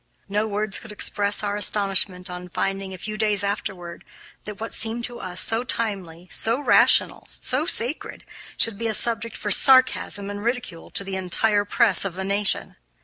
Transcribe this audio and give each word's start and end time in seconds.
No 0.27 0.47
words 0.47 0.79
could 0.79 0.91
express 0.91 1.43
our 1.43 1.55
astonishment 1.55 2.27
on 2.27 2.49
finding, 2.49 2.91
a 2.91 2.97
few 2.97 3.19
days 3.19 3.43
afterward, 3.43 4.03
that 4.45 4.59
what 4.59 4.73
seemed 4.73 5.03
to 5.03 5.19
us 5.19 5.39
so 5.39 5.63
timely, 5.63 6.27
so 6.31 6.59
rational, 6.59 7.19
and 7.19 7.29
so 7.29 7.67
sacred, 7.67 8.25
should 8.57 8.79
be 8.79 8.87
a 8.87 8.95
subject 8.95 9.37
for 9.37 9.51
sarcasm 9.51 10.31
and 10.31 10.43
ridicule 10.43 10.89
to 10.89 11.03
the 11.03 11.17
entire 11.17 11.65
press 11.65 12.03
of 12.03 12.15
the 12.15 12.25
nation. 12.25 12.77